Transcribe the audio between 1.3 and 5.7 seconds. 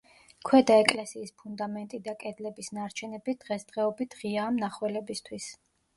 ფუნდამენტი და კედლების ნარჩენები დღესდღეობით ღიაა მნახველებისთვის.